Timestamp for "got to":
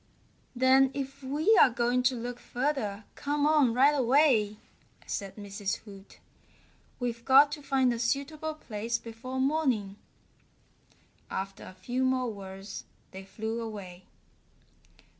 7.23-7.61